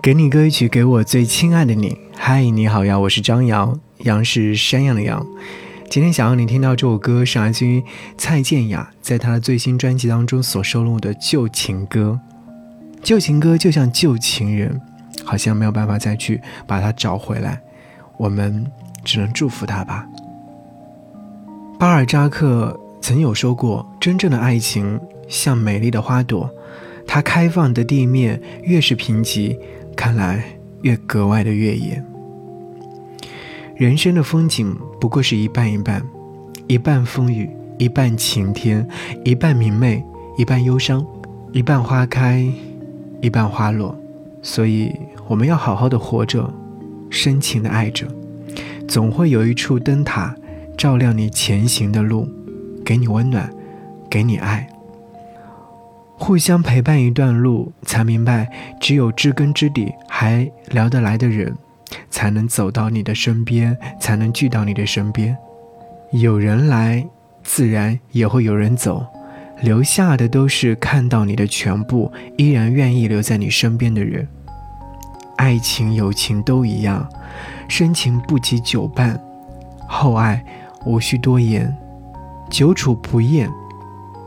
[0.00, 1.98] 给你歌一曲，给我最亲爱的你。
[2.16, 5.26] 嗨，你好呀，我是张扬，杨是山羊的羊。
[5.90, 7.82] 今天想要你听到这首歌，是来自于
[8.16, 12.20] 蔡健雅在她的最新专辑当中所收录的旧情歌。
[13.02, 14.80] 旧情歌就像旧情人，
[15.24, 17.60] 好像没有办法再去把它找回来，
[18.16, 18.64] 我们
[19.04, 20.06] 只能祝福他吧。
[21.76, 26.48] 巴尔扎克曾有说过：“真正的爱情像美丽的花朵，
[27.04, 29.58] 它开放的地面越是贫瘠，
[29.98, 30.44] 看来
[30.82, 32.00] 越格外的越野。”
[33.74, 36.00] 人生的风景不过是一半一半，
[36.68, 38.86] 一半风雨，一半晴天，
[39.24, 40.04] 一半明媚，
[40.36, 41.04] 一半忧伤，
[41.52, 42.46] 一半花开，
[43.20, 43.98] 一半花落。
[44.40, 44.94] 所以
[45.26, 46.48] 我们要好好的活着，
[47.10, 48.06] 深情的爱着，
[48.86, 50.32] 总会有一处灯塔。
[50.76, 52.28] 照亮你前行的路，
[52.84, 53.52] 给你温暖，
[54.08, 54.64] 给你爱。
[56.18, 58.50] 互相陪伴一段路，才明白，
[58.80, 61.54] 只有知根知底还聊得来的人，
[62.10, 65.36] 才能走到你的身边，才能聚到你的身边。
[66.12, 67.06] 有人来，
[67.42, 69.06] 自然也会有人走，
[69.62, 74.28] 留下的都是看到你的全部，依然愿意留在你身边的人。
[75.36, 77.08] 爱情、友情都一样，
[77.68, 79.18] 深情不及久伴，
[79.88, 80.44] 厚爱。
[80.86, 81.76] 无需多言，
[82.48, 83.50] 久处不厌，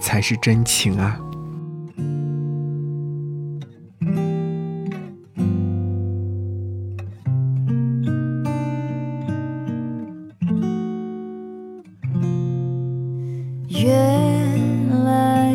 [0.00, 1.18] 才是真情啊！
[13.82, 15.54] 原来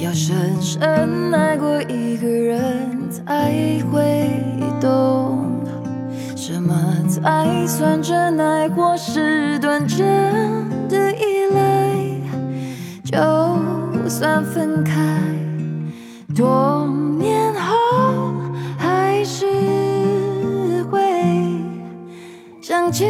[0.00, 3.52] 要深深爱过一个人，才
[3.92, 4.30] 会
[4.80, 5.62] 懂。
[6.34, 6.74] 什么
[7.06, 9.98] 才算真爱，或是短暂
[10.88, 11.96] 的依赖？
[13.04, 14.94] 就算分开，
[16.34, 18.32] 多年后
[18.78, 19.44] 还是
[20.90, 21.00] 会
[22.62, 23.04] 想起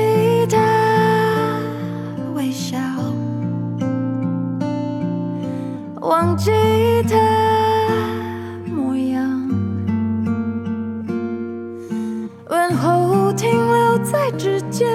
[14.37, 14.87] 之间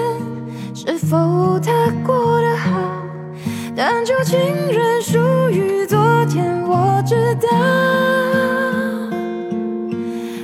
[0.73, 1.71] 是否他
[2.05, 2.69] 过得好？
[3.75, 5.17] 但旧情人属
[5.49, 7.49] 于昨天，我知道。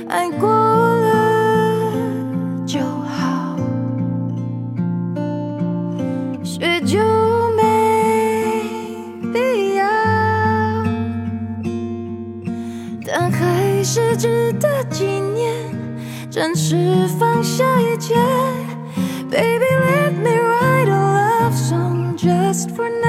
[0.08, 1.92] 爱过了
[2.66, 3.56] 就好，
[6.42, 6.98] 许久
[7.56, 8.62] 没
[9.32, 9.86] 必要，
[13.06, 15.54] 但还是值得纪念。
[16.30, 18.14] 暂时放下一切。
[19.30, 23.08] Baby, let me write a love song just for now.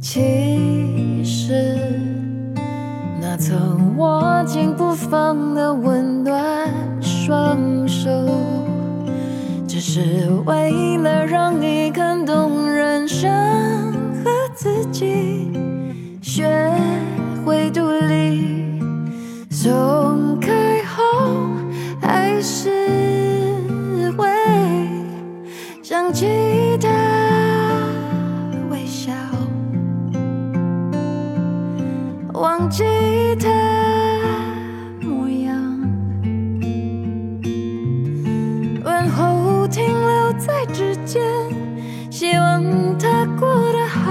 [0.00, 1.98] 其实，
[3.20, 6.70] 那曾握紧不放的温暖
[7.02, 8.10] 双手，
[9.74, 13.08] 只是为了让你看懂人。
[13.08, 13.28] 生
[14.22, 15.50] 和自己
[16.22, 16.48] 学
[17.44, 18.80] 会独立，
[19.50, 21.48] 松开后
[22.00, 22.70] 还是
[24.16, 24.28] 会
[25.82, 26.88] 想起他
[28.70, 29.10] 微笑，
[32.32, 32.84] 忘记
[40.38, 41.22] 在指尖。
[42.10, 42.62] 希望
[42.98, 44.10] 他过得好，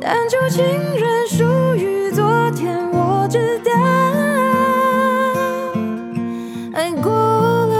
[0.00, 1.44] 但旧情人属
[1.76, 3.70] 于昨天，我知道。
[6.74, 7.76] 爱过了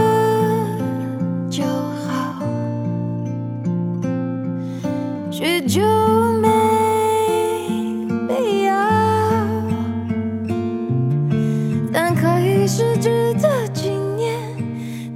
[1.51, 2.43] 就好，
[5.31, 5.83] 许久
[6.41, 6.49] 没
[8.29, 8.75] 必要，
[11.93, 14.41] 但还是值得纪念，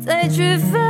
[0.01, 0.90] 再去分。